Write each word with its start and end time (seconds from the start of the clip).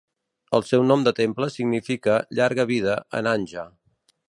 El 0.59 0.63
seu 0.69 0.85
nom 0.91 1.03
de 1.07 1.13
temple 1.19 1.49
significa 1.57 2.17
"Llarga 2.39 2.67
Vida" 2.73 2.97
en 3.21 3.33
hanja. 3.35 3.71